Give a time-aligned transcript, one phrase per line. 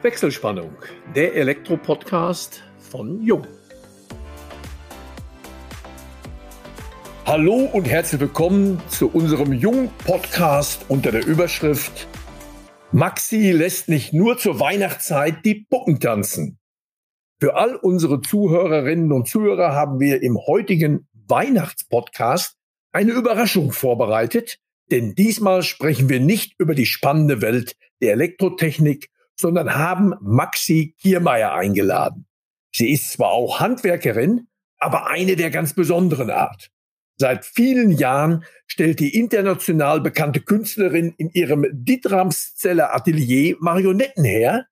[0.00, 0.70] Wechselspannung,
[1.16, 3.44] der Elektro-Podcast von Jung.
[7.26, 12.06] Hallo und herzlich willkommen zu unserem Jung-Podcast unter der Überschrift
[12.92, 16.60] Maxi lässt nicht nur zur Weihnachtszeit die Puppen tanzen.
[17.40, 22.54] Für all unsere Zuhörerinnen und Zuhörer haben wir im heutigen Weihnachtspodcast
[22.92, 24.58] eine Überraschung vorbereitet,
[24.92, 31.52] denn diesmal sprechen wir nicht über die spannende Welt der Elektrotechnik sondern haben Maxi Kiermeier
[31.52, 32.26] eingeladen.
[32.74, 34.48] Sie ist zwar auch Handwerkerin,
[34.78, 36.70] aber eine der ganz besonderen Art.
[37.16, 44.66] Seit vielen Jahren stellt die international bekannte Künstlerin in ihrem Dietramszeller Atelier Marionetten her,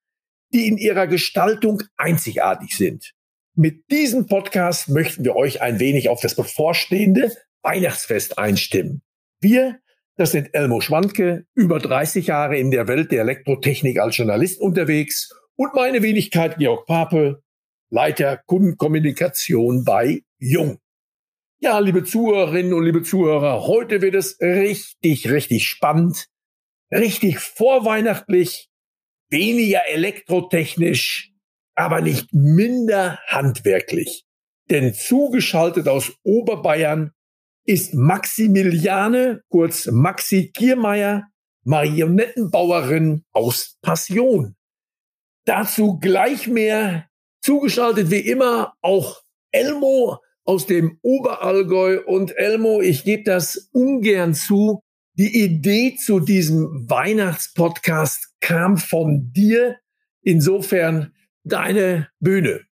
[0.53, 3.15] die in ihrer Gestaltung einzigartig sind.
[3.57, 9.03] Mit diesem Podcast möchten wir euch ein wenig auf das bevorstehende Weihnachtsfest einstimmen.
[9.41, 9.81] Wir
[10.17, 15.31] das sind Elmo Schwanke, über 30 Jahre in der Welt der Elektrotechnik als Journalist unterwegs
[15.57, 17.43] und meine Wenigkeit Georg Pape,
[17.91, 20.79] Leiter Kundenkommunikation bei Jung.
[21.59, 26.29] Ja, liebe Zuhörerinnen und liebe Zuhörer, heute wird es richtig, richtig spannend,
[26.91, 28.69] richtig vorweihnachtlich,
[29.31, 31.33] weniger elektrotechnisch,
[31.75, 34.25] aber nicht minder handwerklich.
[34.71, 37.13] Denn zugeschaltet aus Oberbayern
[37.67, 41.25] ist Maximiliane, kurz Maxi Kiermeier,
[41.65, 44.55] Marionettenbauerin aus Passion.
[45.45, 47.09] Dazu gleich mehr
[47.43, 52.03] zugeschaltet wie immer auch Elmo aus dem Oberallgäu.
[52.05, 54.81] Und Elmo, ich gebe das ungern zu.
[55.15, 59.77] Die Idee zu diesem Weihnachtspodcast kam von dir.
[60.23, 62.63] Insofern deine Bühne.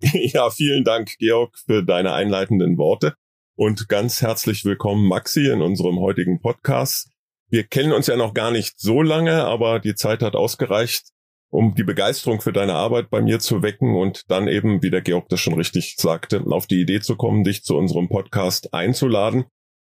[0.00, 3.16] Ja, vielen Dank, Georg, für deine einleitenden Worte
[3.58, 7.10] und ganz herzlich willkommen, Maxi, in unserem heutigen Podcast.
[7.50, 11.08] Wir kennen uns ja noch gar nicht so lange, aber die Zeit hat ausgereicht,
[11.50, 15.02] um die Begeisterung für deine Arbeit bei mir zu wecken und dann eben, wie der
[15.02, 19.46] Georg das schon richtig sagte, auf die Idee zu kommen, dich zu unserem Podcast einzuladen.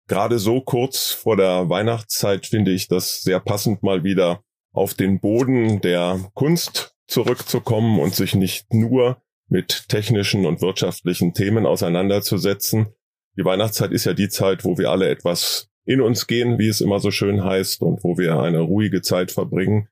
[0.08, 4.42] Gerade so kurz vor der Weihnachtszeit finde ich das sehr passend, mal wieder
[4.74, 11.64] auf den Boden der Kunst zurückzukommen und sich nicht nur mit technischen und wirtschaftlichen Themen
[11.64, 12.94] auseinanderzusetzen,
[13.36, 16.80] die Weihnachtszeit ist ja die Zeit, wo wir alle etwas in uns gehen, wie es
[16.80, 19.88] immer so schön heißt, und wo wir eine ruhige Zeit verbringen.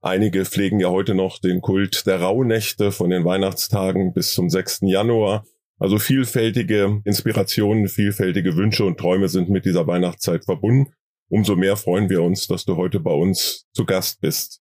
[0.00, 4.80] Einige pflegen ja heute noch den Kult der Rauhnächte von den Weihnachtstagen bis zum 6.
[4.82, 5.44] Januar.
[5.78, 10.92] Also vielfältige Inspirationen, vielfältige Wünsche und Träume sind mit dieser Weihnachtszeit verbunden.
[11.28, 14.60] Umso mehr freuen wir uns, dass du heute bei uns zu Gast bist.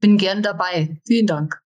[0.00, 1.00] Bin gern dabei.
[1.06, 1.60] Vielen Dank.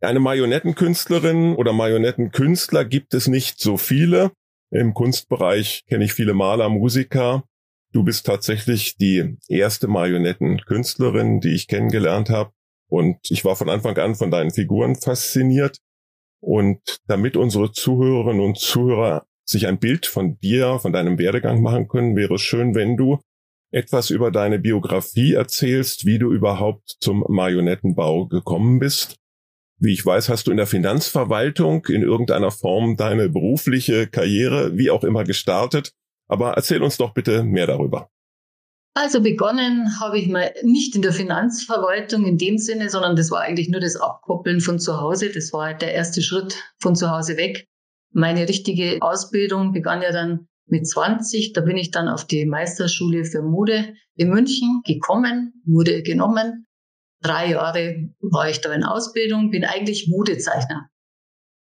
[0.00, 4.32] Eine Marionettenkünstlerin oder Marionettenkünstler gibt es nicht so viele.
[4.72, 7.44] Im Kunstbereich kenne ich viele Maler, Musiker.
[7.92, 12.52] Du bist tatsächlich die erste Marionettenkünstlerin, die ich kennengelernt habe.
[12.88, 15.78] Und ich war von Anfang an von deinen Figuren fasziniert.
[16.40, 21.88] Und damit unsere Zuhörerinnen und Zuhörer sich ein Bild von dir, von deinem Werdegang machen
[21.88, 23.18] können, wäre es schön, wenn du
[23.72, 29.20] etwas über deine Biografie erzählst, wie du überhaupt zum Marionettenbau gekommen bist
[29.80, 34.90] wie ich weiß, hast du in der Finanzverwaltung in irgendeiner Form deine berufliche Karriere, wie
[34.90, 35.92] auch immer, gestartet.
[36.28, 38.10] Aber erzähl uns doch bitte mehr darüber.
[38.94, 43.40] Also begonnen habe ich mal nicht in der Finanzverwaltung in dem Sinne, sondern das war
[43.40, 45.30] eigentlich nur das Abkoppeln von zu Hause.
[45.32, 47.66] Das war halt der erste Schritt von zu Hause weg.
[48.12, 51.52] Meine richtige Ausbildung begann ja dann mit 20.
[51.52, 56.66] Da bin ich dann auf die Meisterschule für Mode in München gekommen, wurde genommen
[57.22, 60.88] Drei Jahre war ich da in Ausbildung, bin eigentlich Modezeichner.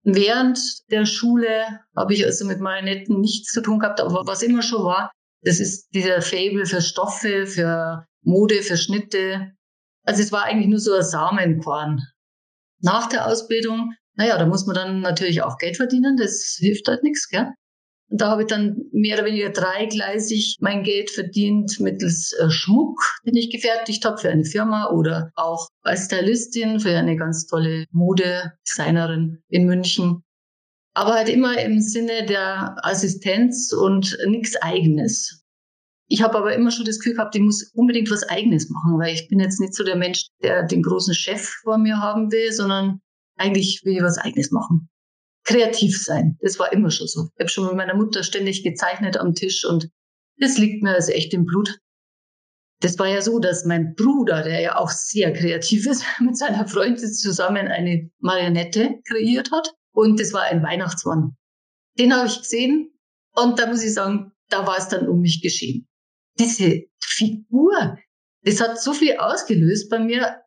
[0.02, 0.58] Während
[0.90, 4.84] der Schule habe ich also mit Marionetten nichts zu tun gehabt, aber was immer schon
[4.84, 5.10] war,
[5.42, 9.52] das ist dieser Fable für Stoffe, für Mode, für Schnitte.
[10.04, 12.00] Also es war eigentlich nur so ein Samenkorn.
[12.80, 17.02] Nach der Ausbildung, naja, da muss man dann natürlich auch Geld verdienen, das hilft halt
[17.02, 17.52] nichts, gell?
[18.10, 23.00] Und da habe ich dann mehr oder weniger dreigleisig mein Geld verdient mittels äh, Schmuck,
[23.24, 27.84] den ich gefertigt habe für eine Firma oder auch als Stylistin für eine ganz tolle
[27.92, 30.24] Modedesignerin in München.
[30.92, 35.44] Aber halt immer im Sinne der Assistenz und nichts Eigenes.
[36.08, 39.14] Ich habe aber immer schon das Gefühl gehabt, ich muss unbedingt was Eigenes machen, weil
[39.14, 42.50] ich bin jetzt nicht so der Mensch, der den großen Chef vor mir haben will,
[42.50, 43.00] sondern
[43.36, 44.90] eigentlich will ich was Eigenes machen
[45.44, 46.36] kreativ sein.
[46.40, 47.28] Das war immer schon so.
[47.34, 49.90] Ich habe schon mit meiner Mutter ständig gezeichnet am Tisch und
[50.38, 51.78] das liegt mir also echt im Blut.
[52.80, 56.66] Das war ja so, dass mein Bruder, der ja auch sehr kreativ ist, mit seiner
[56.66, 59.74] Freundin zusammen eine Marionette kreiert hat.
[59.92, 61.36] Und das war ein Weihnachtsmann.
[61.98, 62.92] Den habe ich gesehen
[63.34, 65.88] und da muss ich sagen, da war es dann um mich geschehen.
[66.38, 67.98] Diese Figur,
[68.42, 70.42] das hat so viel ausgelöst bei mir.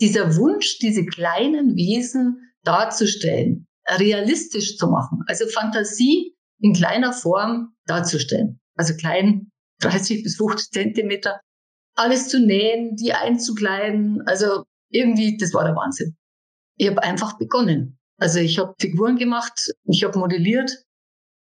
[0.00, 8.60] dieser Wunsch, diese kleinen Wesen darzustellen, realistisch zu machen, also Fantasie in kleiner Form darzustellen,
[8.76, 9.50] also klein,
[9.80, 11.40] 30 bis 50 Zentimeter,
[11.94, 16.16] alles zu nähen, die einzukleiden, also irgendwie, das war der Wahnsinn.
[16.76, 17.98] Ich habe einfach begonnen.
[18.18, 20.84] Also ich habe Figuren gemacht, ich habe modelliert.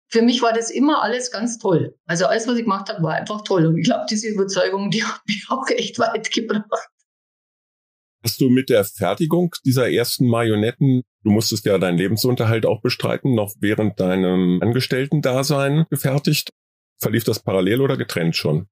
[0.09, 1.97] Für mich war das immer alles ganz toll.
[2.07, 3.67] Also alles, was ich gemacht habe, war einfach toll.
[3.67, 6.89] Und ich glaube, diese Überzeugung, die hat mich auch echt weit gebracht.
[8.22, 13.34] Hast du mit der Fertigung dieser ersten Marionetten, du musstest ja deinen Lebensunterhalt auch bestreiten,
[13.34, 16.50] noch während deinem Angestellten-Dasein gefertigt?
[16.99, 18.67] Verlief das parallel oder getrennt schon?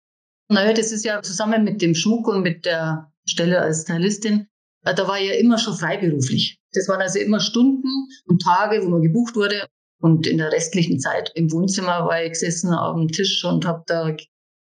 [0.51, 4.49] Naja, das ist ja zusammen mit dem Schmuck und mit der Stelle als Stylistin,
[4.85, 6.59] äh, da war ich ja immer schon freiberuflich.
[6.73, 7.89] Das waren also immer Stunden
[8.27, 9.67] und Tage, wo man gebucht wurde.
[10.01, 13.83] Und in der restlichen Zeit im Wohnzimmer war ich gesessen auf dem Tisch und habe
[13.87, 14.15] da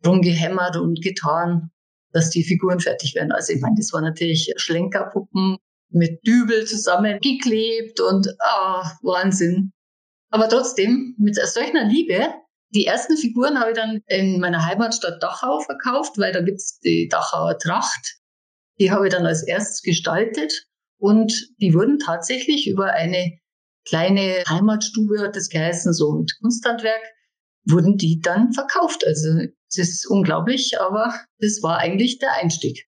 [0.06, 1.70] rumgehämmert und getan
[2.14, 3.32] dass die Figuren fertig werden.
[3.32, 5.58] Also ich meine, das waren natürlich Schlenkerpuppen
[5.90, 9.72] mit Dübel zusammengeklebt und ah, Wahnsinn.
[10.30, 12.32] Aber trotzdem, mit solcher Liebe,
[12.70, 17.08] die ersten Figuren habe ich dann in meiner Heimatstadt Dachau verkauft, weil da gibt's die
[17.08, 18.16] Dachauer Tracht.
[18.80, 20.66] Die habe ich dann als erstes gestaltet
[20.98, 23.38] und die wurden tatsächlich über eine
[23.86, 27.02] kleine Heimatstube, hat das geheißen, so mit Kunsthandwerk,
[27.66, 29.04] wurden die dann verkauft.
[29.06, 29.28] Also
[29.78, 32.86] es ist unglaublich, aber das war eigentlich der Einstieg.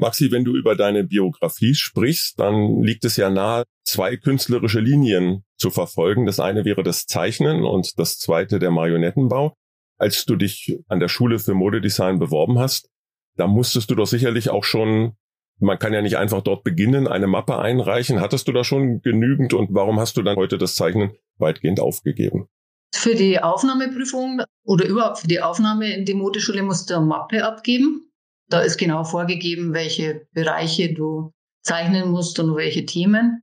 [0.00, 5.44] Maxi, wenn du über deine Biografie sprichst, dann liegt es ja nahe, zwei künstlerische Linien
[5.56, 6.24] zu verfolgen.
[6.24, 9.54] Das eine wäre das Zeichnen und das zweite der Marionettenbau.
[9.98, 12.88] Als du dich an der Schule für Modedesign beworben hast,
[13.36, 15.16] da musstest du doch sicherlich auch schon,
[15.58, 18.20] man kann ja nicht einfach dort beginnen, eine Mappe einreichen.
[18.20, 22.48] Hattest du da schon genügend und warum hast du dann heute das Zeichnen weitgehend aufgegeben?
[22.94, 27.44] Für die Aufnahmeprüfung oder überhaupt für die Aufnahme in die Modeschule musst du eine Mappe
[27.44, 28.10] abgeben.
[28.48, 31.32] Da ist genau vorgegeben, welche Bereiche du
[31.62, 33.42] zeichnen musst und welche Themen.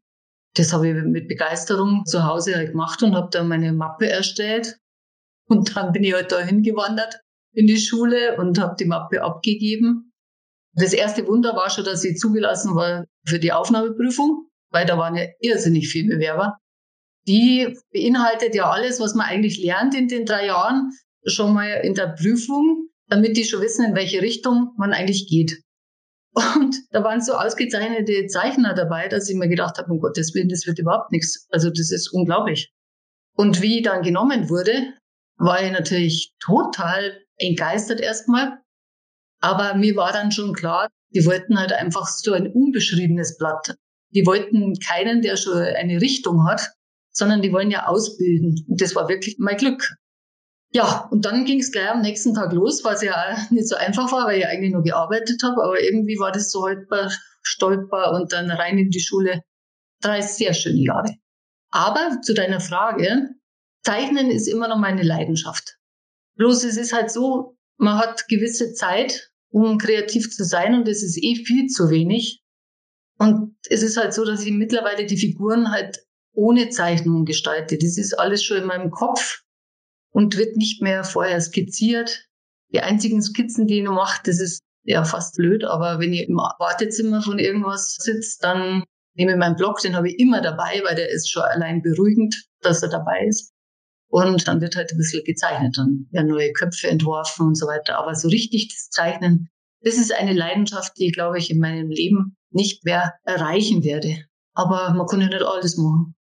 [0.55, 4.79] Das habe ich mit Begeisterung zu Hause halt gemacht und habe da meine Mappe erstellt.
[5.47, 7.19] Und dann bin ich halt da hingewandert
[7.53, 10.11] in die Schule und habe die Mappe abgegeben.
[10.73, 15.15] Das erste Wunder war schon, dass ich zugelassen war für die Aufnahmeprüfung, weil da waren
[15.15, 16.57] ja irrsinnig viele Bewerber
[17.27, 20.91] die beinhaltet ja alles, was man eigentlich lernt in den drei Jahren,
[21.25, 25.61] schon mal in der Prüfung, damit die schon wissen, in welche Richtung man eigentlich geht.
[26.35, 30.49] Und da waren so ausgezeichnete Zeichner dabei, dass ich mir gedacht habe, um Gottes Willen,
[30.49, 31.47] das wird überhaupt nichts.
[31.49, 32.73] Also das ist unglaublich.
[33.37, 34.93] Und wie dann genommen wurde,
[35.37, 38.59] war ich natürlich total entgeistert erstmal.
[39.41, 43.75] Aber mir war dann schon klar, die wollten halt einfach so ein unbeschriebenes Blatt.
[44.13, 46.69] Die wollten keinen, der schon eine Richtung hat,
[47.15, 48.65] sondern die wollen ja ausbilden.
[48.67, 49.95] Und das war wirklich mein Glück.
[50.71, 54.11] Ja, und dann ging es gleich am nächsten Tag los, was ja nicht so einfach
[54.11, 57.09] war, weil ich eigentlich nur gearbeitet habe, aber irgendwie war das so holper,
[57.41, 59.41] stolper und dann rein in die Schule.
[60.01, 61.15] Drei sehr schöne Jahre.
[61.71, 63.29] Aber zu deiner Frage,
[63.83, 65.77] Zeichnen ist immer noch meine Leidenschaft.
[66.35, 71.01] Bloß es ist halt so, man hat gewisse Zeit, um kreativ zu sein und es
[71.01, 72.41] ist eh viel zu wenig.
[73.17, 76.04] Und es ist halt so, dass ich mittlerweile die Figuren halt
[76.35, 77.83] ohne Zeichnung gestaltet.
[77.83, 79.41] Das ist alles schon in meinem Kopf
[80.11, 82.25] und wird nicht mehr vorher skizziert.
[82.73, 86.27] Die einzigen Skizzen, die ich noch mache, das ist ja fast blöd, aber wenn ich
[86.27, 88.83] im Wartezimmer von irgendwas sitze, dann
[89.15, 92.45] nehme ich meinen Blog, den habe ich immer dabei, weil der ist schon allein beruhigend,
[92.61, 93.51] dass er dabei ist.
[94.09, 97.97] Und dann wird halt ein bisschen gezeichnet, dann werden neue Köpfe entworfen und so weiter.
[97.97, 99.49] Aber so richtig das Zeichnen,
[99.81, 104.25] das ist eine Leidenschaft, die, glaube ich, in meinem Leben nicht mehr erreichen werde.
[104.53, 106.15] Aber man kann ja nicht alles machen.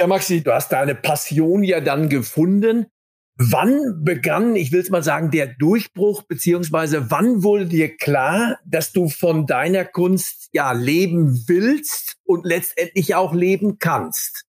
[0.00, 2.86] Ja, Maxi, du hast deine Passion ja dann gefunden.
[3.34, 8.92] Wann begann, ich will es mal sagen, der Durchbruch, beziehungsweise wann wurde dir klar, dass
[8.92, 14.44] du von deiner Kunst ja leben willst und letztendlich auch leben kannst?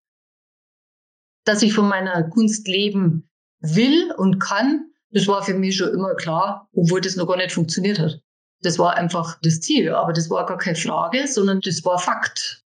[1.45, 3.29] Dass ich von meiner Kunst leben
[3.59, 7.51] will und kann, das war für mich schon immer klar, obwohl das noch gar nicht
[7.51, 8.21] funktioniert hat.
[8.61, 12.63] Das war einfach das Ziel, aber das war gar keine Frage, sondern das war Fakt.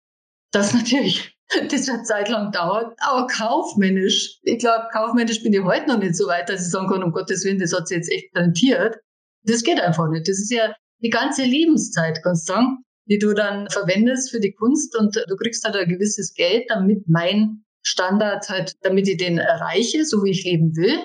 [0.52, 1.37] Das natürlich
[1.70, 2.94] das wird Zeit lang dauert.
[2.98, 6.88] Aber kaufmännisch, ich glaube, kaufmännisch bin ich heute noch nicht so weit, dass ich sagen
[6.88, 8.96] kann, um Gottes Willen, das hat sich jetzt echt rentiert.
[9.44, 10.28] Das geht einfach nicht.
[10.28, 14.52] Das ist ja die ganze Lebenszeit, kannst du sagen, die du dann verwendest für die
[14.52, 19.38] Kunst und du kriegst halt ein gewisses Geld, damit mein Standard halt, damit ich den
[19.38, 20.98] erreiche, so wie ich leben will.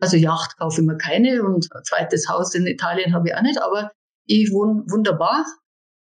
[0.00, 3.42] Also Yacht kaufe ich mir keine und ein zweites Haus in Italien habe ich auch
[3.42, 3.90] nicht, aber
[4.26, 5.44] ich wohne wunderbar.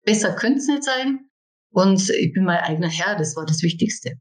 [0.04, 1.27] Besser könnte es nicht sein.
[1.72, 4.20] Und ich bin mein eigener Herr, das war das Wichtigste.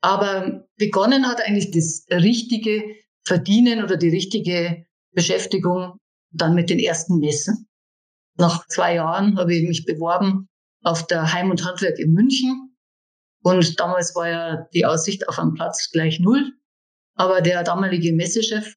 [0.00, 2.84] Aber begonnen hat eigentlich das richtige
[3.24, 5.98] Verdienen oder die richtige Beschäftigung
[6.30, 7.66] dann mit den ersten Messen.
[8.38, 10.48] Nach zwei Jahren habe ich mich beworben
[10.82, 12.76] auf der Heim und Handwerk in München.
[13.42, 16.52] Und damals war ja die Aussicht auf einen Platz gleich null.
[17.14, 18.74] Aber der damalige Messechef,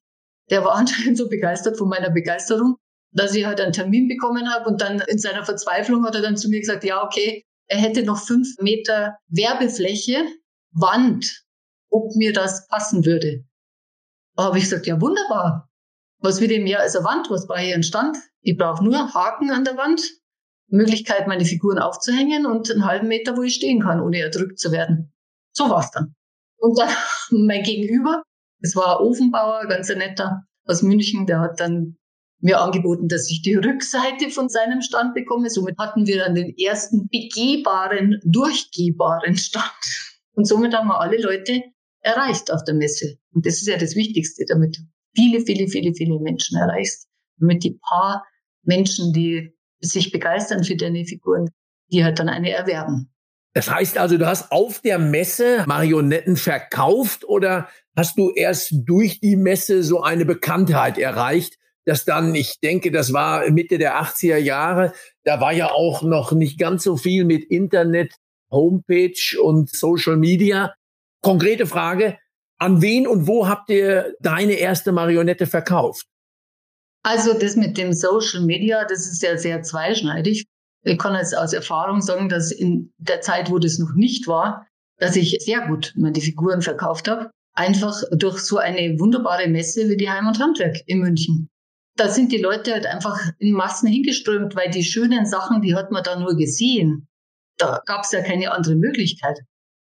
[0.50, 2.76] der war anscheinend so begeistert von meiner Begeisterung,
[3.12, 6.36] dass ich halt einen Termin bekommen habe und dann in seiner Verzweiflung hat er dann
[6.36, 10.26] zu mir gesagt, ja, okay, er hätte noch fünf Meter Werbefläche,
[10.72, 11.44] Wand,
[11.88, 13.44] ob mir das passen würde.
[14.36, 15.68] Da habe ich gesagt, ja, wunderbar.
[16.18, 17.30] Was will ich mehr als eine Wand?
[17.30, 18.16] Was brauche ich einen Stand?
[18.42, 20.02] Ich brauche nur Haken an der Wand,
[20.68, 24.72] Möglichkeit, meine Figuren aufzuhängen und einen halben Meter, wo ich stehen kann, ohne erdrückt zu
[24.72, 25.12] werden.
[25.52, 26.14] So war's dann.
[26.58, 26.88] Und dann
[27.30, 28.24] mein Gegenüber,
[28.60, 31.96] es war ein Ofenbauer, ganz ein netter aus München, der hat dann
[32.40, 35.50] mir angeboten, dass ich die Rückseite von seinem Stand bekomme.
[35.50, 40.20] Somit hatten wir dann den ersten begehbaren, durchgehbaren Stand.
[40.32, 41.62] Und somit haben wir alle Leute
[42.00, 43.18] erreicht auf der Messe.
[43.32, 44.82] Und das ist ja das Wichtigste, damit du
[45.14, 47.08] viele, viele, viele, viele Menschen erreichst.
[47.38, 48.24] Damit die paar
[48.62, 51.50] Menschen, die sich begeistern für deine Figuren,
[51.90, 53.12] die halt dann eine erwerben.
[53.52, 59.20] Das heißt also, du hast auf der Messe Marionetten verkauft oder hast du erst durch
[59.20, 64.36] die Messe so eine Bekanntheit erreicht, dass dann, ich denke, das war Mitte der 80er
[64.36, 64.92] Jahre,
[65.24, 68.14] da war ja auch noch nicht ganz so viel mit Internet,
[68.50, 70.74] Homepage und Social Media.
[71.22, 72.18] Konkrete Frage,
[72.58, 76.06] an wen und wo habt ihr deine erste Marionette verkauft?
[77.02, 80.46] Also das mit dem Social Media, das ist ja sehr zweischneidig.
[80.82, 84.66] Ich kann jetzt aus Erfahrung sagen, dass in der Zeit, wo das noch nicht war,
[84.98, 87.30] dass ich sehr gut meine Figuren verkauft habe.
[87.54, 91.49] Einfach durch so eine wunderbare Messe wie die Heim und Handwerk in München.
[92.00, 95.90] Da sind die Leute halt einfach in Massen hingeströmt, weil die schönen Sachen, die hat
[95.90, 97.06] man da nur gesehen.
[97.58, 99.38] Da gab es ja keine andere Möglichkeit.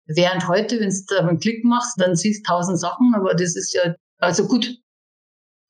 [0.06, 3.56] Während heute, wenn du da einen Klick machst, dann siehst du tausend Sachen, aber das
[3.56, 4.78] ist ja, also gut.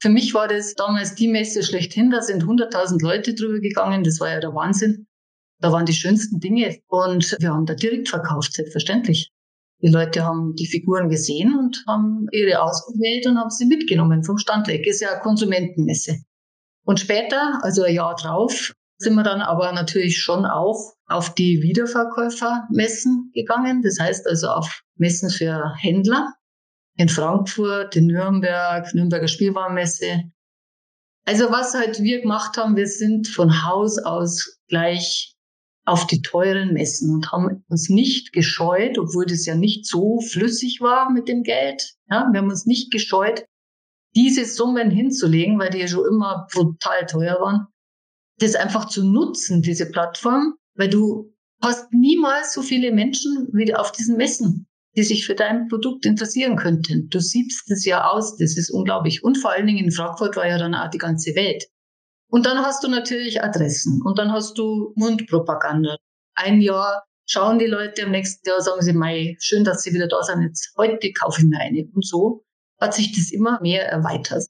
[0.02, 4.20] Für mich war das damals die Messe schlechthin, da sind 100.000 Leute drüber gegangen, das
[4.20, 5.06] war ja der Wahnsinn.
[5.62, 9.30] Da waren die schönsten Dinge und wir haben da direkt verkauft, selbstverständlich.
[9.80, 14.36] Die Leute haben die Figuren gesehen und haben ihre ausgewählt und haben sie mitgenommen vom
[14.36, 14.86] Stand weg.
[14.86, 16.22] Ist ja eine Konsumentenmesse.
[16.84, 21.62] Und später, also ein Jahr drauf, sind wir dann aber natürlich schon auch auf die
[21.62, 23.82] Wiederverkäufermessen gegangen.
[23.82, 26.32] Das heißt also auf Messen für Händler
[26.96, 30.22] in Frankfurt, in Nürnberg, Nürnberger Spielwarenmesse.
[31.26, 35.34] Also was halt wir gemacht haben, wir sind von Haus aus gleich
[35.86, 40.80] auf die teuren Messen und haben uns nicht gescheut, obwohl das ja nicht so flüssig
[40.80, 41.94] war mit dem Geld.
[42.08, 43.44] Ja, wir haben uns nicht gescheut,
[44.14, 47.68] diese Summen hinzulegen, weil die ja schon immer brutal teuer waren
[48.38, 53.92] das einfach zu nutzen, diese Plattform, weil du hast niemals so viele Menschen wie auf
[53.92, 54.66] diesen Messen,
[54.96, 57.08] die sich für dein Produkt interessieren könnten.
[57.08, 59.22] Du siebst es ja aus, das ist unglaublich.
[59.22, 61.64] Und vor allen Dingen in Frankfurt war ja dann auch die ganze Welt.
[62.28, 65.96] Und dann hast du natürlich Adressen und dann hast du Mundpropaganda.
[66.34, 70.08] Ein Jahr schauen die Leute, am nächsten Jahr sagen sie, Mai, schön, dass sie wieder
[70.08, 71.88] da sind, jetzt heute kaufe ich mir eine.
[71.94, 72.44] Und so
[72.84, 74.46] hat sich das immer mehr erweitert.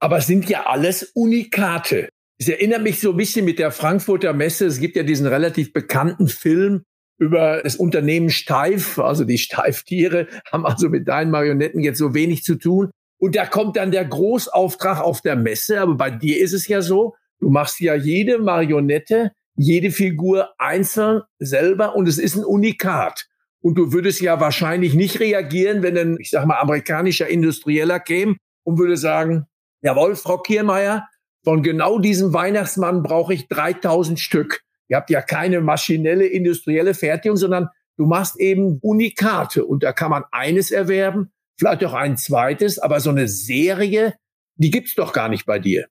[0.00, 2.08] Aber es sind ja alles Unikate.
[2.38, 4.66] Es erinnert mich so ein bisschen mit der Frankfurter Messe.
[4.66, 6.82] Es gibt ja diesen relativ bekannten Film
[7.18, 8.98] über das Unternehmen Steif.
[8.98, 12.90] Also die Steiftiere haben also mit deinen Marionetten jetzt so wenig zu tun.
[13.18, 15.80] Und da kommt dann der Großauftrag auf der Messe.
[15.80, 21.22] Aber bei dir ist es ja so, du machst ja jede Marionette, jede Figur einzeln
[21.38, 23.26] selber und es ist ein Unikat.
[23.64, 28.36] Und du würdest ja wahrscheinlich nicht reagieren, wenn ein, ich sag mal, amerikanischer Industrieller käme
[28.62, 29.46] und würde sagen,
[29.80, 31.08] jawohl, Frau Kiermeier,
[31.44, 34.60] von genau diesem Weihnachtsmann brauche ich 3000 Stück.
[34.88, 40.10] Ihr habt ja keine maschinelle, industrielle Fertigung, sondern du machst eben Unikate und da kann
[40.10, 44.12] man eines erwerben, vielleicht auch ein zweites, aber so eine Serie,
[44.56, 45.86] die gibt's doch gar nicht bei dir.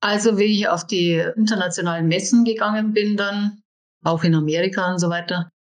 [0.00, 3.62] Also wie ich auf die internationalen Messen gegangen bin, dann
[4.02, 5.52] auch in Amerika und so weiter,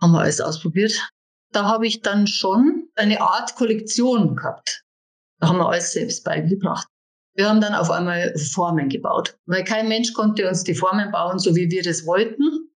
[0.00, 1.08] haben wir alles ausprobiert.
[1.52, 4.84] Da habe ich dann schon eine Art Kollektion gehabt.
[5.40, 6.86] Da haben wir alles selbst beigebracht.
[7.34, 11.38] Wir haben dann auf einmal Formen gebaut, weil kein Mensch konnte uns die Formen bauen,
[11.38, 12.70] so wie wir das wollten.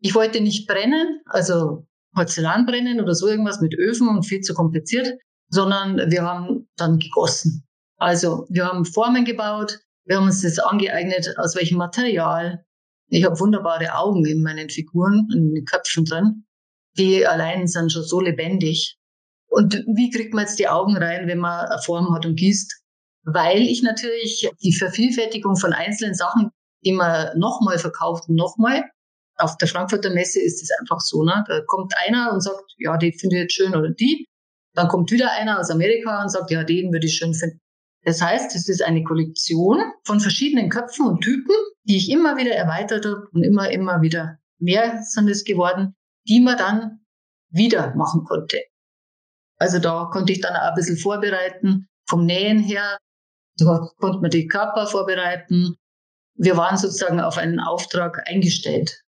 [0.00, 4.54] Ich wollte nicht brennen, also Porzellan brennen oder so irgendwas mit Öfen und viel zu
[4.54, 5.18] kompliziert,
[5.50, 7.66] sondern wir haben dann gegossen.
[7.96, 12.64] Also wir haben Formen gebaut, wir haben uns das angeeignet, aus welchem Material.
[13.08, 16.44] Ich habe wunderbare Augen in meinen Figuren, in den Köpfen drin.
[16.98, 18.96] Die allein sind schon so lebendig.
[19.48, 22.82] Und wie kriegt man jetzt die Augen rein, wenn man eine Form hat und gießt?
[23.32, 26.50] weil ich natürlich die Vervielfältigung von einzelnen Sachen
[26.82, 28.84] immer nochmal verkauft und nochmal.
[29.36, 31.44] Auf der Frankfurter Messe ist es einfach so, ne?
[31.46, 34.26] Da kommt einer und sagt, ja, die finde ich jetzt schön oder die.
[34.74, 37.60] Dann kommt wieder einer aus Amerika und sagt, ja, den würde ich schön finden.
[38.04, 42.52] Das heißt, es ist eine Kollektion von verschiedenen Köpfen und Typen, die ich immer wieder
[42.52, 45.94] erweitert habe und immer, immer wieder mehr sind es geworden,
[46.28, 47.00] die man dann
[47.50, 48.60] wieder machen konnte.
[49.58, 52.98] Also da konnte ich dann auch ein bisschen vorbereiten, vom Nähen her.
[53.56, 55.76] Da konnte man die Körper vorbereiten.
[56.34, 59.02] Wir waren sozusagen auf einen Auftrag eingestellt.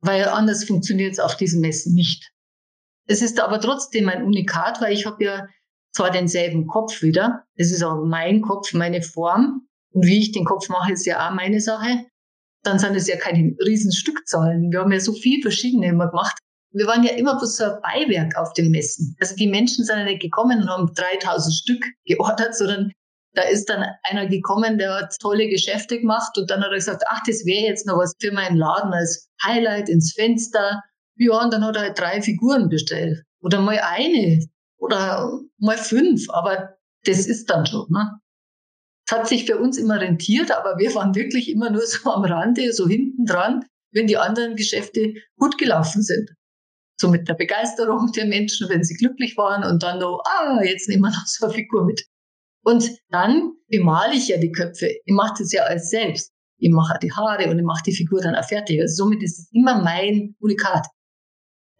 [0.00, 2.30] Weil anders funktioniert es auf diesen Messen nicht.
[3.06, 5.48] Es ist aber trotzdem ein Unikat, weil ich habe ja
[5.92, 9.66] zwar denselben Kopf wieder, es ist auch mein Kopf, meine Form.
[9.90, 12.04] Und wie ich den Kopf mache, ist ja auch meine Sache.
[12.62, 14.70] Dann sind es ja keine riesen Stückzahlen.
[14.70, 16.38] Wir haben ja so viel verschiedene immer gemacht.
[16.72, 19.16] Wir waren ja immer bloß so ein Beiwerk auf den Messen.
[19.20, 22.92] Also die Menschen sind ja nicht gekommen und haben 3000 Stück geordert, sondern
[23.34, 27.04] da ist dann einer gekommen, der hat tolle Geschäfte gemacht und dann hat er gesagt,
[27.08, 30.82] ach, das wäre jetzt noch was für meinen Laden als Highlight ins Fenster.
[31.16, 33.22] Ja, und dann hat er halt drei Figuren bestellt.
[33.40, 34.46] Oder mal eine.
[34.78, 36.28] Oder mal fünf.
[36.30, 38.18] Aber das ist dann schon, ne?
[39.06, 42.24] Es hat sich für uns immer rentiert, aber wir waren wirklich immer nur so am
[42.24, 46.30] Rande, so hinten dran, wenn die anderen Geschäfte gut gelaufen sind.
[47.00, 50.88] So mit der Begeisterung der Menschen, wenn sie glücklich waren und dann noch, ah, jetzt
[50.88, 52.04] nehmen wir noch so eine Figur mit.
[52.64, 54.88] Und dann bemale ich ja die Köpfe.
[55.04, 56.32] Ich mache das ja alles selbst.
[56.58, 58.80] Ich mache die Haare und ich mache die Figur dann auch fertig.
[58.80, 60.86] Also somit ist es immer mein Unikat.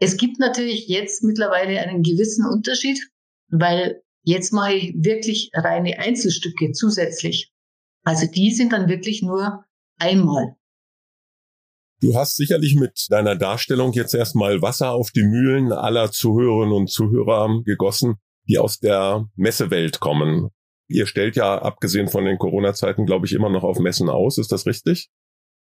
[0.01, 3.01] Es gibt natürlich jetzt mittlerweile einen gewissen Unterschied,
[3.49, 7.51] weil jetzt mache ich wirklich reine Einzelstücke zusätzlich.
[8.05, 9.65] Also die sind dann wirklich nur
[9.99, 10.55] einmal.
[12.01, 16.91] Du hast sicherlich mit deiner Darstellung jetzt erstmal Wasser auf die Mühlen aller Zuhörerinnen und
[16.91, 18.17] Zuhörer gegossen,
[18.49, 20.51] die aus der Messewelt kommen.
[20.87, 24.39] Ihr stellt ja, abgesehen von den Corona-Zeiten, glaube ich, immer noch auf Messen aus.
[24.39, 25.11] Ist das richtig?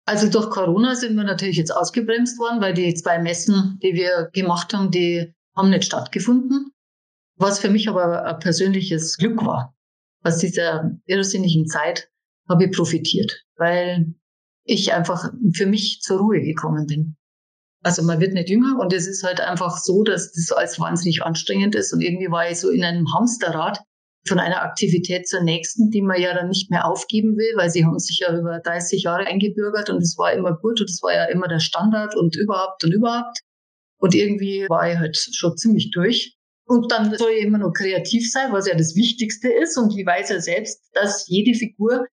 [0.05, 4.31] Also durch Corona sind wir natürlich jetzt ausgebremst worden, weil die zwei Messen, die wir
[4.33, 6.73] gemacht haben, die haben nicht stattgefunden.
[7.37, 9.75] Was für mich aber ein persönliches Glück war.
[10.23, 12.11] Aus dieser irrsinnigen Zeit
[12.49, 14.15] habe ich profitiert, weil
[14.67, 17.17] ich einfach für mich zur Ruhe gekommen bin.
[17.83, 21.23] Also man wird nicht jünger und es ist halt einfach so, dass das alles wahnsinnig
[21.23, 23.79] anstrengend ist und irgendwie war ich so in einem Hamsterrad
[24.27, 27.85] von einer Aktivität zur nächsten, die man ja dann nicht mehr aufgeben will, weil sie
[27.85, 31.15] haben sich ja über 30 Jahre eingebürgert und es war immer gut und es war
[31.15, 33.39] ja immer der Standard und überhaupt und überhaupt.
[33.99, 36.37] Und irgendwie war ich halt schon ziemlich durch.
[36.69, 39.79] Und dann soll ich immer noch kreativ sein, was ja das Wichtigste ist.
[39.79, 42.07] Und ich weiß ja selbst, dass jede Figur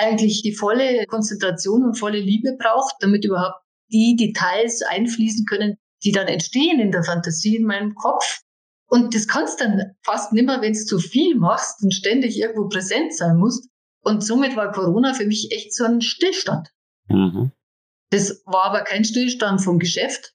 [0.00, 6.12] eigentlich die volle Konzentration und volle Liebe braucht, damit überhaupt die Details einfließen können, die
[6.12, 8.40] dann entstehen in der Fantasie in meinem Kopf.
[8.88, 13.14] Und das kannst dann fast nimmer, wenn du zu viel machst und ständig irgendwo präsent
[13.14, 13.68] sein musst.
[14.02, 16.68] Und somit war Corona für mich echt so ein Stillstand.
[17.08, 17.52] Mhm.
[18.10, 20.34] Das war aber kein Stillstand vom Geschäft.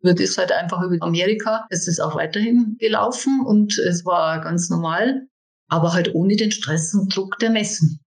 [0.00, 1.66] Wird es halt einfach über Amerika.
[1.70, 5.28] Es ist auch weiterhin gelaufen und es war ganz normal,
[5.68, 8.00] aber halt ohne den Stress und Druck der Messen.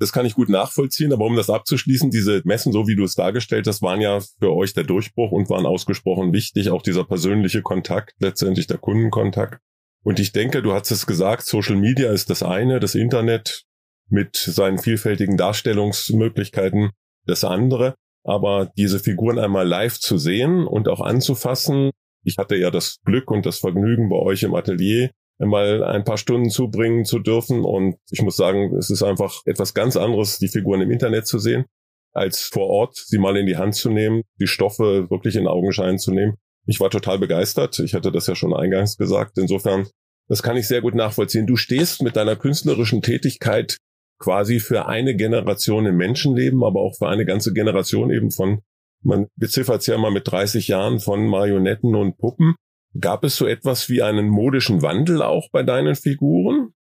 [0.00, 3.14] Das kann ich gut nachvollziehen, aber um das abzuschließen, diese Messen, so wie du es
[3.14, 7.60] dargestellt hast, waren ja für euch der Durchbruch und waren ausgesprochen wichtig, auch dieser persönliche
[7.60, 9.60] Kontakt, letztendlich der Kundenkontakt.
[10.02, 13.64] Und ich denke, du hast es gesagt, Social Media ist das eine, das Internet
[14.08, 16.92] mit seinen vielfältigen Darstellungsmöglichkeiten
[17.26, 17.94] das andere.
[18.24, 21.90] Aber diese Figuren einmal live zu sehen und auch anzufassen,
[22.24, 25.10] ich hatte ja das Glück und das Vergnügen bei euch im Atelier
[25.48, 27.64] mal ein paar Stunden zubringen zu dürfen.
[27.64, 31.38] Und ich muss sagen, es ist einfach etwas ganz anderes, die Figuren im Internet zu
[31.38, 31.64] sehen,
[32.12, 35.98] als vor Ort sie mal in die Hand zu nehmen, die Stoffe wirklich in Augenschein
[35.98, 36.34] zu nehmen.
[36.66, 37.78] Ich war total begeistert.
[37.78, 39.38] Ich hatte das ja schon eingangs gesagt.
[39.38, 39.88] Insofern,
[40.28, 41.46] das kann ich sehr gut nachvollziehen.
[41.46, 43.78] Du stehst mit deiner künstlerischen Tätigkeit
[44.18, 48.60] quasi für eine Generation im Menschenleben, aber auch für eine ganze Generation eben von,
[49.02, 52.54] man beziffert es ja mal mit 30 Jahren von Marionetten und Puppen.
[52.98, 56.74] Gab es so etwas wie einen modischen Wandel auch bei deinen Figuren?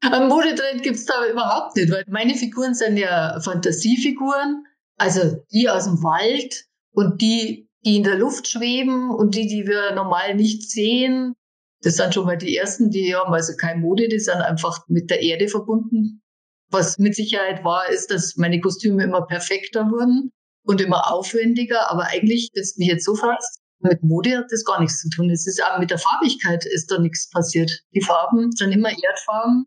[0.00, 4.64] Ein Modetrend gibt es da überhaupt nicht, weil meine Figuren sind ja Fantasiefiguren,
[4.96, 9.66] also die aus dem Wald und die, die in der Luft schweben und die, die
[9.66, 11.34] wir normal nicht sehen.
[11.82, 15.10] Das sind schon mal die ersten, die haben also keine Mode, die sind einfach mit
[15.10, 16.22] der Erde verbunden.
[16.70, 20.30] Was mit Sicherheit war, ist, dass meine Kostüme immer perfekter wurden
[20.64, 21.90] und immer aufwendiger.
[21.90, 25.30] Aber eigentlich, das mich jetzt so fragst, mit Mode hat das gar nichts zu tun.
[25.30, 27.82] Es ist auch mit der Farbigkeit ist da nichts passiert.
[27.94, 29.66] Die Farben sind immer Erdfarben,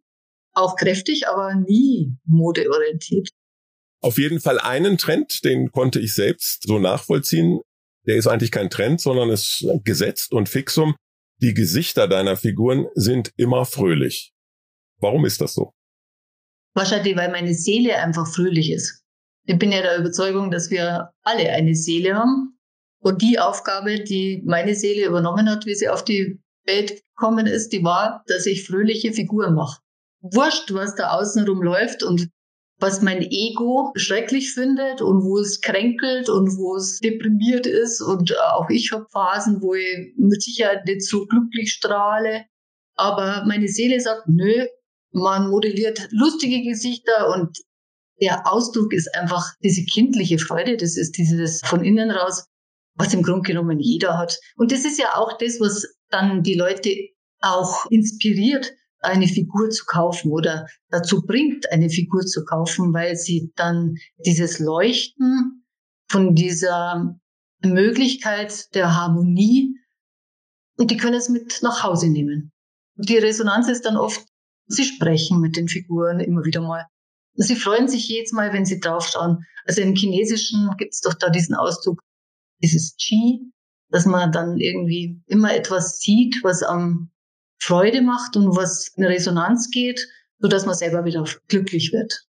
[0.53, 3.29] auch kräftig, aber nie modeorientiert.
[4.01, 7.61] Auf jeden Fall einen Trend, den konnte ich selbst so nachvollziehen.
[8.05, 10.95] Der ist eigentlich kein Trend, sondern ist gesetzt und fixum.
[11.41, 14.33] Die Gesichter deiner Figuren sind immer fröhlich.
[14.99, 15.73] Warum ist das so?
[16.73, 19.03] Wahrscheinlich, weil meine Seele einfach fröhlich ist.
[19.45, 22.56] Ich bin ja der Überzeugung, dass wir alle eine Seele haben
[22.99, 27.69] und die Aufgabe, die meine Seele übernommen hat, wie sie auf die Welt gekommen ist,
[27.69, 29.81] die war, dass ich fröhliche Figuren mache.
[30.21, 32.29] Wurscht, was da außenrum läuft und
[32.79, 38.01] was mein Ego schrecklich findet und wo es kränkelt und wo es deprimiert ist.
[38.01, 42.45] Und auch ich habe Phasen, wo ich mit Sicherheit nicht so glücklich strahle.
[42.95, 44.65] Aber meine Seele sagt, nö,
[45.11, 47.57] man modelliert lustige Gesichter und
[48.21, 50.77] der Ausdruck ist einfach diese kindliche Freude.
[50.77, 52.47] Das ist dieses von innen raus,
[52.97, 54.37] was im Grunde genommen jeder hat.
[54.55, 56.95] Und das ist ja auch das, was dann die Leute
[57.41, 63.51] auch inspiriert, eine Figur zu kaufen oder dazu bringt, eine Figur zu kaufen, weil sie
[63.55, 65.63] dann dieses Leuchten
[66.09, 67.19] von dieser
[67.63, 69.75] Möglichkeit der Harmonie
[70.77, 72.51] und die können es mit nach Hause nehmen.
[72.95, 74.25] Die Resonanz ist dann oft,
[74.67, 76.85] sie sprechen mit den Figuren immer wieder mal.
[77.35, 79.45] Sie freuen sich jedes Mal, wenn sie draufschauen.
[79.65, 82.01] Also im Chinesischen gibt es doch da diesen Ausdruck,
[82.61, 83.41] dieses Qi,
[83.89, 87.11] dass man dann irgendwie immer etwas sieht, was am
[87.59, 90.07] Freude macht und was in Resonanz geht,
[90.39, 92.25] so dass man selber wieder glücklich wird.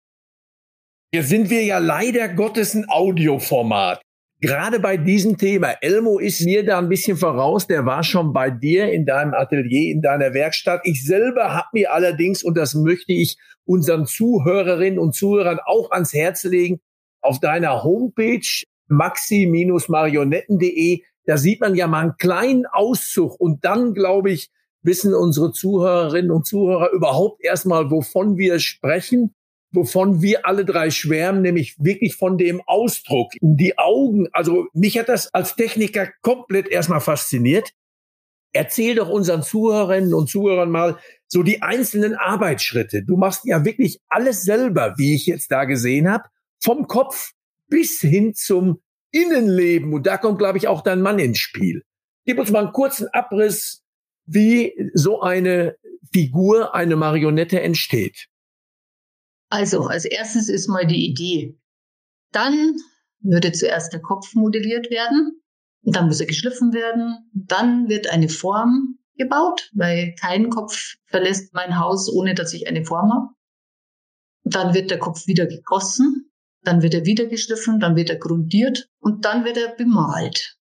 [1.14, 4.02] Hier sind wir ja leider Gottes ein Audioformat.
[4.42, 5.76] Gerade bei diesem Thema.
[5.82, 7.68] Elmo ist mir da ein bisschen voraus.
[7.68, 10.82] Der war schon bei dir in deinem Atelier, in deiner Werkstatt.
[10.84, 16.14] Ich selber habe mir allerdings, und das möchte ich unseren Zuhörerinnen und Zuhörern auch ans
[16.14, 16.82] Herz legen,
[17.22, 18.46] auf deiner Homepage
[18.88, 24.50] maxi-marionetten.de, da sieht man ja mal einen kleinen Auszug und dann, glaube ich,
[24.84, 29.34] wissen unsere Zuhörerinnen und Zuhörer überhaupt erstmal, wovon wir sprechen,
[29.72, 34.28] wovon wir alle drei schwärmen, nämlich wirklich von dem Ausdruck, die Augen.
[34.32, 37.72] Also mich hat das als Techniker komplett erstmal fasziniert.
[38.54, 43.04] Erzähl doch unseren Zuhörerinnen und Zuhörern mal so die einzelnen Arbeitsschritte.
[43.04, 46.24] Du machst ja wirklich alles selber, wie ich jetzt da gesehen habe,
[46.64, 47.34] vom Kopf
[47.68, 49.94] bis hin zum Innenleben.
[49.94, 51.84] Und da kommt, glaube ich, auch dein Mann ins Spiel.
[52.26, 53.84] Gib uns mal einen kurzen Abriss
[54.26, 55.76] wie so eine
[56.12, 58.28] Figur, eine Marionette entsteht?
[59.50, 61.60] Also, als erstes ist mal die Idee.
[62.32, 62.76] Dann
[63.20, 65.42] würde zuerst der Kopf modelliert werden.
[65.84, 67.30] Und dann muss er geschliffen werden.
[67.34, 72.86] Dann wird eine Form gebaut, weil kein Kopf verlässt mein Haus, ohne dass ich eine
[72.86, 73.28] Form habe.
[74.44, 76.32] Dann wird der Kopf wieder gegossen.
[76.66, 77.80] Dann wird er wieder geschliffen.
[77.80, 78.90] Dann wird er grundiert.
[79.00, 80.58] Und dann wird er bemalt.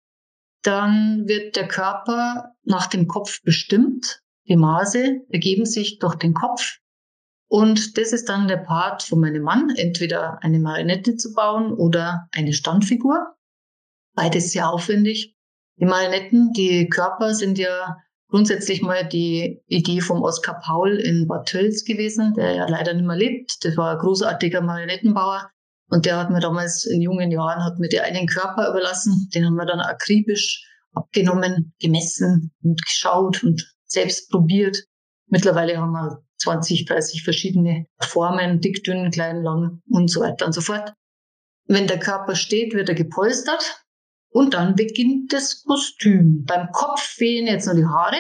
[0.64, 4.22] Dann wird der Körper nach dem Kopf bestimmt.
[4.48, 6.80] Die Maße ergeben sich durch den Kopf.
[7.48, 12.28] Und das ist dann der Part von meinem Mann, entweder eine Marionette zu bauen oder
[12.32, 13.36] eine Standfigur.
[14.16, 15.36] Beides sehr aufwendig.
[15.78, 17.98] Die Marionetten, die Körper sind ja
[18.30, 23.06] grundsätzlich mal die Idee vom Oskar Paul in Bad Tölz gewesen, der ja leider nicht
[23.06, 23.66] mehr lebt.
[23.66, 25.52] Das war ein großartiger Marionettenbauer.
[25.92, 29.30] Und der hat mir damals in jungen Jahren, hat mir der einen Körper überlassen.
[29.36, 34.78] Den haben wir dann akribisch abgenommen, gemessen und geschaut und selbst probiert.
[35.28, 40.54] Mittlerweile haben wir 20, 30 verschiedene Formen, dick, dünn, klein, lang und so weiter und
[40.54, 40.94] so fort.
[41.66, 43.84] Wenn der Körper steht, wird er gepolstert
[44.30, 46.46] und dann beginnt das Kostüm.
[46.46, 48.18] Beim Kopf fehlen jetzt nur die Haare.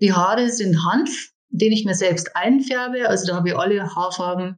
[0.00, 3.08] Die Haare sind Hanf, den ich mir selbst einfärbe.
[3.08, 4.56] Also da habe ich alle Haarfarben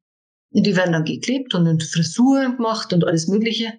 [0.51, 3.79] die werden dann geklebt und in Frisur gemacht und alles Mögliche.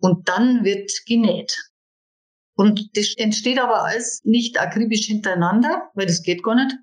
[0.00, 1.56] Und dann wird genäht.
[2.56, 6.74] Und das entsteht aber alles nicht akribisch hintereinander, weil das geht gar nicht,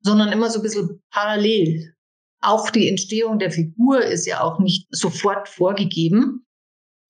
[0.00, 1.94] sondern immer so ein bisschen parallel.
[2.40, 6.46] Auch die Entstehung der Figur ist ja auch nicht sofort vorgegeben,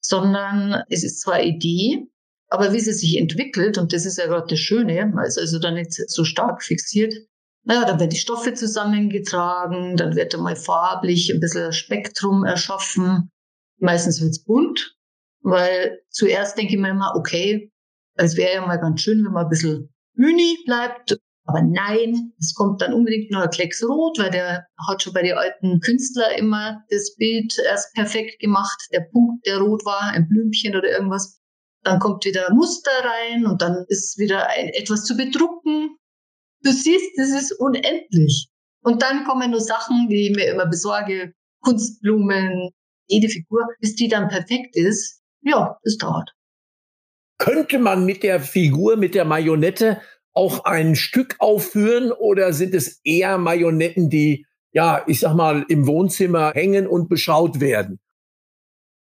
[0.01, 2.07] sondern es ist zwar Idee,
[2.49, 5.71] aber wie sie sich entwickelt, und das ist ja gerade das Schöne, ist also da
[5.71, 7.15] nicht so stark fixiert,
[7.65, 13.31] naja, dann werden die Stoffe zusammengetragen, dann wird einmal farblich ein bisschen Spektrum erschaffen.
[13.79, 14.97] Meistens wird's bunt,
[15.41, 17.73] weil zuerst denke ich mir immer, okay,
[18.17, 21.19] es wäre ja mal ganz schön, wenn man ein bisschen Uni bleibt.
[21.47, 25.23] Aber nein, es kommt dann unbedingt nur ein Klecks rot, weil der hat schon bei
[25.23, 28.81] den alten Künstlern immer das Bild erst perfekt gemacht.
[28.93, 31.41] Der Punkt, der rot war, ein Blümchen oder irgendwas.
[31.83, 35.99] Dann kommt wieder Muster rein und dann ist wieder ein, etwas zu bedrucken.
[36.65, 38.49] Du siehst, das ist unendlich.
[38.83, 42.71] Und dann kommen nur Sachen, die ich mir immer besorge, Kunstblumen,
[43.07, 45.23] jede Figur, bis die dann perfekt ist.
[45.43, 46.33] Ja, es dauert.
[47.39, 50.01] Könnte man mit der Figur, mit der Marionette
[50.33, 55.87] auch ein Stück aufführen oder sind es eher Marionetten, die, ja, ich sag mal, im
[55.87, 58.01] Wohnzimmer hängen und beschaut werden?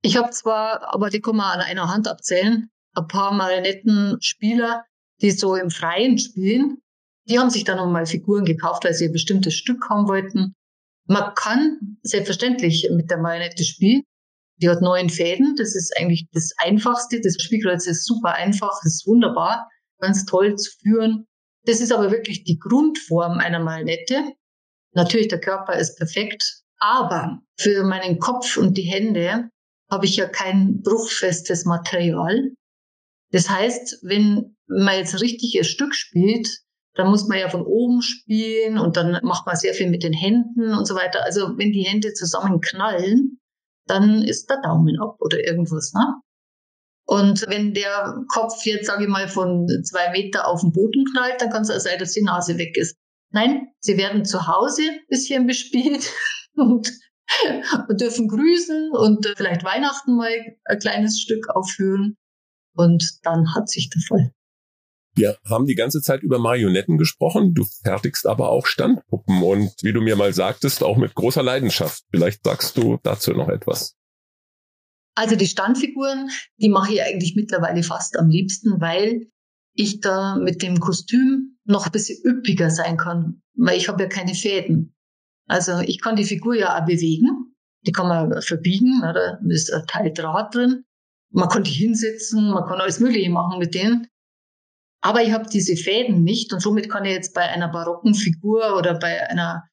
[0.04, 4.86] Ich habe zwar, aber die kann man an einer Hand abzählen, ein paar Marionettenspieler,
[5.22, 6.82] die so im Freien spielen.
[7.30, 10.56] Die haben sich dann nochmal Figuren gekauft, weil sie ein bestimmtes Stück haben wollten.
[11.08, 14.04] Man kann selbstverständlich mit der Marionette spielen.
[14.62, 15.56] Die hat neun Fäden.
[15.58, 17.22] Das ist eigentlich das Einfachste.
[17.22, 18.82] Das Spielkreuz ist super einfach.
[18.84, 19.70] Ist wunderbar.
[20.00, 21.26] Ganz toll zu führen.
[21.66, 24.34] Das ist aber wirklich die Grundform einer Marionette.
[24.94, 26.62] Natürlich, der Körper ist perfekt.
[26.80, 29.50] Aber für meinen Kopf und die Hände
[29.92, 32.52] habe ich ja kein bruchfestes Material.
[33.32, 36.48] Das heißt, wenn man jetzt richtig ein Stück spielt,
[36.98, 40.14] dann muss man ja von oben spielen und dann macht man sehr viel mit den
[40.14, 41.24] Händen und so weiter.
[41.24, 43.40] Also wenn die Hände zusammen knallen,
[43.86, 45.94] dann ist der Daumen ab oder irgendwas.
[45.94, 46.22] Ne?
[47.06, 51.42] Und wenn der Kopf jetzt, sage ich mal, von zwei Meter auf den Boden knallt,
[51.42, 52.98] dann kann es auch sein, dass die Nase weg ist.
[53.32, 56.12] Nein, sie werden zu Hause ein bisschen bespielt
[57.90, 60.32] und dürfen grüßen und vielleicht Weihnachten mal
[60.66, 62.18] ein kleines Stück aufführen.
[62.76, 64.32] Und dann hat sich der Fall.
[65.18, 67.56] Wir haben die ganze Zeit über Marionetten gesprochen.
[67.56, 72.04] Du fertigst aber auch Standpuppen und wie du mir mal sagtest, auch mit großer Leidenschaft.
[72.12, 73.96] Vielleicht sagst du dazu noch etwas.
[75.16, 79.28] Also die Standfiguren, die mache ich eigentlich mittlerweile fast am liebsten, weil
[79.74, 84.10] ich da mit dem Kostüm noch ein bisschen üppiger sein kann, weil ich habe ja
[84.10, 84.96] keine Fäden.
[85.48, 87.56] Also ich kann die Figur ja auch bewegen.
[87.88, 89.40] Die kann man verbiegen, oder?
[89.42, 90.84] Da ist ein Teil Draht drin.
[91.32, 94.08] Man kann die hinsetzen, man kann alles Mögliche machen mit denen.
[95.08, 98.76] Aber ich habe diese Fäden nicht und somit kann ich jetzt bei einer barocken Figur
[98.76, 99.64] oder bei einer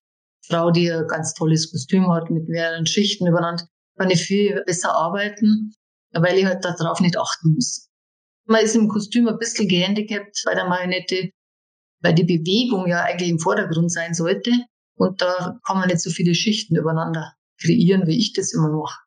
[0.47, 3.66] Frau, die ein ganz tolles Kostüm hat mit mehreren Schichten übereinander,
[3.99, 5.75] kann ich viel besser arbeiten,
[6.12, 7.88] weil ich halt darauf nicht achten muss.
[8.47, 11.31] Man ist im Kostüm ein bisschen gehandicapt bei der Marionette,
[12.01, 14.53] weil die Bewegung ja eigentlich im Vordergrund sein sollte.
[14.97, 19.04] Und da kann man nicht so viele Schichten übereinander kreieren, wie ich das immer mache.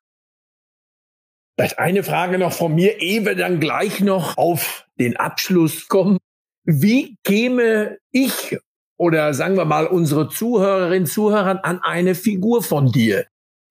[1.57, 6.19] Vielleicht eine Frage noch von mir, ehe wir dann gleich noch auf den Abschluss kommen.
[6.65, 8.59] Wie käme ich
[8.95, 13.25] oder sagen wir mal unsere Zuhörerinnen, Zuhörer an eine Figur von dir?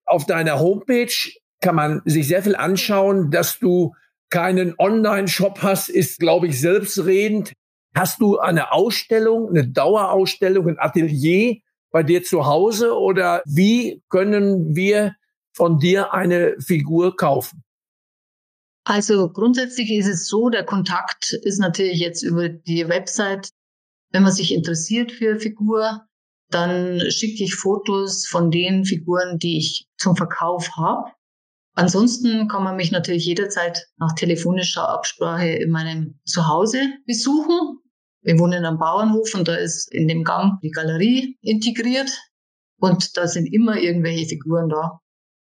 [0.05, 1.13] Auf deiner Homepage
[1.61, 3.95] kann man sich sehr viel anschauen, dass du
[4.31, 7.53] keinen Online-Shop hast, ist, glaube ich, selbstredend.
[7.95, 11.59] Hast du eine Ausstellung, eine Dauerausstellung, ein Atelier
[11.93, 15.15] bei dir zu Hause oder wie können wir
[15.53, 17.63] von dir eine Figur kaufen?
[18.89, 23.51] Also grundsätzlich ist es so, der Kontakt ist natürlich jetzt über die Website.
[24.13, 26.07] Wenn man sich interessiert für Figur,
[26.51, 31.11] dann schicke ich Fotos von den Figuren, die ich zum Verkauf habe.
[31.75, 37.81] Ansonsten kann man mich natürlich jederzeit nach telefonischer Absprache in meinem Zuhause besuchen.
[38.23, 42.11] Wir wohnen am Bauernhof und da ist in dem Gang die Galerie integriert
[42.79, 45.01] und da sind immer irgendwelche Figuren da.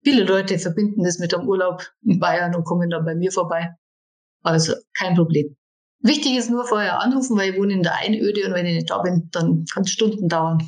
[0.08, 3.74] Viele Leute verbinden das mit dem Urlaub in Bayern und kommen dann bei mir vorbei.
[4.42, 5.54] Also kein Problem.
[6.00, 8.90] Wichtig ist nur vorher anrufen, weil ich wohne in der Einöde und wenn ich nicht
[8.90, 10.66] da bin, dann kann es Stunden dauern.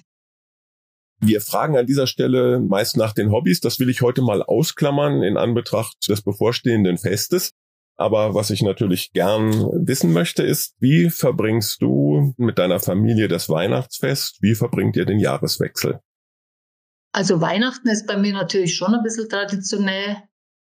[1.22, 3.60] Wir fragen an dieser Stelle meist nach den Hobbys.
[3.60, 7.52] Das will ich heute mal ausklammern in Anbetracht des bevorstehenden Festes.
[7.96, 9.52] Aber was ich natürlich gern
[9.86, 14.36] wissen möchte, ist, wie verbringst du mit deiner Familie das Weihnachtsfest?
[14.42, 16.00] Wie verbringt ihr den Jahreswechsel?
[17.12, 20.16] Also Weihnachten ist bei mir natürlich schon ein bisschen traditionell.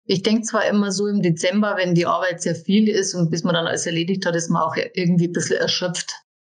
[0.04, 3.42] Ich denke zwar immer so im Dezember, wenn die Arbeit sehr viel ist und bis
[3.42, 6.14] man dann alles erledigt hat, ist man auch irgendwie ein bisschen erschöpft.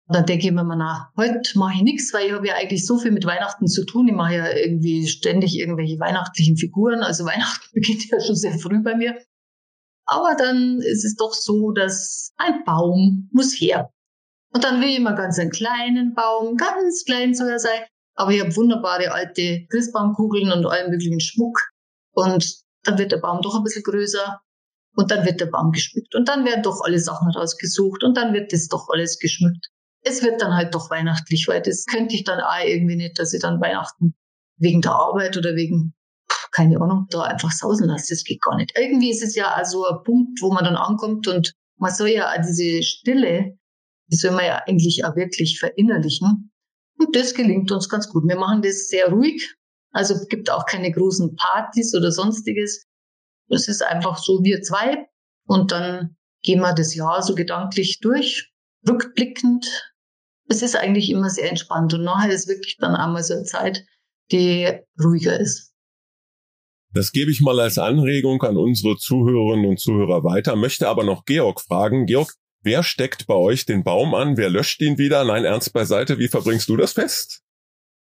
[0.09, 2.87] dann denke ich mir mal nach, heute mache ich nichts, weil ich habe ja eigentlich
[2.87, 4.09] so viel mit Weihnachten zu tun.
[4.09, 7.03] Ich mache ja irgendwie ständig irgendwelche weihnachtlichen Figuren.
[7.03, 9.19] Also Weihnachten beginnt ja schon sehr früh bei mir.
[10.07, 13.93] Aber dann ist es doch so, dass ein Baum muss her.
[14.55, 17.83] Und dann will ich immer ganz einen kleinen Baum, ganz klein soll er sein.
[18.19, 21.57] Aber ich habe wunderbare alte Christbaumkugeln und allen möglichen Schmuck.
[22.13, 22.53] Und
[22.83, 24.41] dann wird der Baum doch ein bisschen größer.
[24.97, 26.17] Und dann wird der Baum geschmückt.
[26.17, 28.03] Und dann werden doch alle Sachen rausgesucht.
[28.03, 29.69] Und dann wird das doch alles geschmückt.
[30.03, 33.33] Es wird dann halt doch weihnachtlich, weil das könnte ich dann auch irgendwie nicht, dass
[33.33, 34.17] ich dann Weihnachten
[34.57, 35.95] wegen der Arbeit oder wegen,
[36.51, 38.15] keine Ahnung, da einfach sausen lasse.
[38.15, 38.73] Das geht gar nicht.
[38.77, 42.33] Irgendwie ist es ja also ein Punkt, wo man dann ankommt und man soll ja
[42.33, 43.57] auch diese Stille,
[44.11, 46.51] die soll man ja eigentlich auch wirklich verinnerlichen.
[46.99, 48.25] Und das gelingt uns ganz gut.
[48.27, 49.55] Wir machen das sehr ruhig.
[49.93, 52.85] Also gibt auch keine großen Partys oder sonstiges.
[53.49, 55.07] Es ist einfach so wir zwei.
[55.47, 58.53] Und dann gehen wir das Jahr so gedanklich durch,
[58.87, 59.67] rückblickend.
[60.49, 61.95] Es ist eigentlich immer sehr entspannt.
[61.95, 63.85] Und nachher ist wirklich dann einmal so eine Zeit,
[64.31, 64.69] die
[65.03, 65.73] ruhiger ist.
[66.95, 71.25] Das gebe ich mal als Anregung an unsere Zuhörerinnen und Zuhörer weiter, möchte aber noch
[71.27, 72.07] Georg fragen.
[72.07, 74.37] Georg, Wer steckt bei euch den Baum an?
[74.37, 75.25] Wer löscht ihn wieder?
[75.25, 76.19] Nein, ernst beiseite.
[76.19, 77.43] Wie verbringst du das Fest?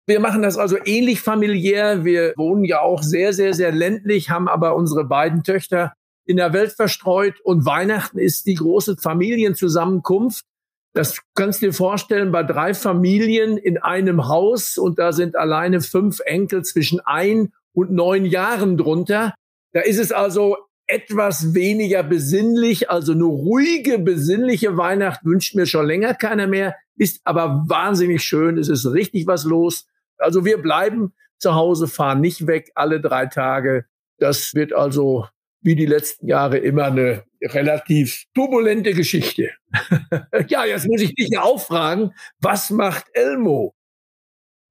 [0.08, 2.04] Wir machen das also ähnlich familiär.
[2.04, 5.94] Wir wohnen ja auch sehr, sehr, sehr ländlich, haben aber unsere beiden Töchter
[6.26, 10.46] in der Welt verstreut und Weihnachten ist die große Familienzusammenkunft.
[10.94, 15.82] Das kannst du dir vorstellen, bei drei Familien in einem Haus und da sind alleine
[15.82, 19.36] fünf Enkel zwischen ein und neun Jahren drunter.
[19.74, 20.58] Da ist es also
[20.90, 27.22] etwas weniger besinnlich, also eine ruhige, besinnliche Weihnacht wünscht mir schon länger keiner mehr, ist
[27.26, 29.88] aber wahnsinnig schön, es ist richtig was los.
[30.18, 33.86] Also wir bleiben zu Hause, fahren nicht weg alle drei Tage.
[34.18, 35.28] Das wird also
[35.62, 39.52] wie die letzten Jahre immer eine relativ turbulente Geschichte.
[40.48, 43.76] ja, jetzt muss ich dich ja auch fragen, was macht Elmo?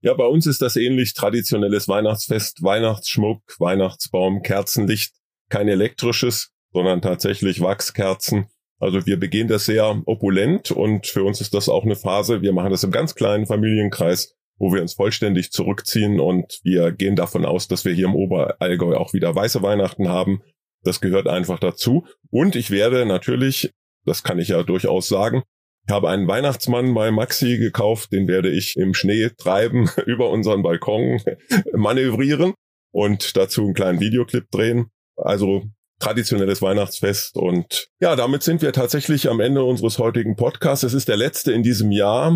[0.00, 5.14] Ja, bei uns ist das ähnlich traditionelles Weihnachtsfest, Weihnachtsschmuck, Weihnachtsbaum, Kerzenlicht,
[5.48, 8.46] kein elektrisches, sondern tatsächlich Wachskerzen.
[8.78, 12.52] Also wir begehen das sehr opulent und für uns ist das auch eine Phase, wir
[12.52, 17.44] machen das im ganz kleinen Familienkreis, wo wir uns vollständig zurückziehen und wir gehen davon
[17.44, 20.42] aus, dass wir hier im Oberallgäu auch wieder weiße Weihnachten haben.
[20.82, 22.06] Das gehört einfach dazu.
[22.30, 23.72] Und ich werde natürlich,
[24.04, 25.42] das kann ich ja durchaus sagen,
[25.88, 30.62] ich habe einen Weihnachtsmann bei Maxi gekauft, den werde ich im Schnee treiben, über unseren
[30.62, 31.20] Balkon
[31.72, 32.54] manövrieren
[32.92, 34.90] und dazu einen kleinen Videoclip drehen.
[35.22, 35.64] Also
[35.98, 37.36] traditionelles Weihnachtsfest.
[37.36, 40.84] Und ja, damit sind wir tatsächlich am Ende unseres heutigen Podcasts.
[40.84, 42.32] Es ist der letzte in diesem Jahr.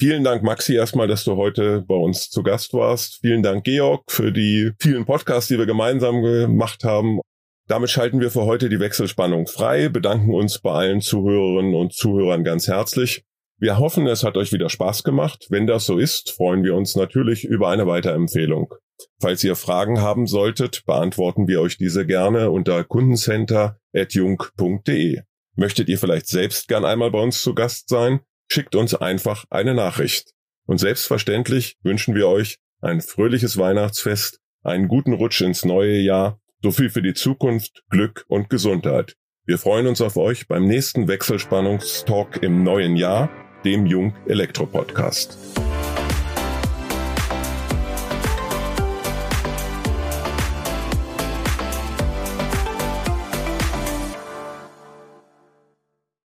[0.00, 3.18] Vielen Dank, Maxi, erstmal, dass du heute bei uns zu Gast warst.
[3.20, 7.20] Vielen Dank, Georg, für die vielen Podcasts, die wir gemeinsam gemacht haben.
[7.66, 12.44] Damit schalten wir für heute die Wechselspannung frei, bedanken uns bei allen Zuhörerinnen und Zuhörern
[12.44, 13.24] ganz herzlich.
[13.60, 15.48] Wir hoffen, es hat euch wieder Spaß gemacht.
[15.50, 18.72] Wenn das so ist, freuen wir uns natürlich über eine Weiterempfehlung.
[19.20, 25.22] Falls ihr Fragen haben solltet, beantworten wir euch diese gerne unter kundencenter.jung.de.
[25.56, 28.20] Möchtet ihr vielleicht selbst gern einmal bei uns zu Gast sein?
[28.48, 30.34] Schickt uns einfach eine Nachricht.
[30.66, 36.70] Und selbstverständlich wünschen wir euch ein fröhliches Weihnachtsfest, einen guten Rutsch ins neue Jahr, so
[36.70, 39.16] viel für die Zukunft, Glück und Gesundheit.
[39.46, 43.28] Wir freuen uns auf euch beim nächsten Wechselspannungstalk im neuen Jahr,
[43.68, 45.36] dem Jung Elektro Podcast.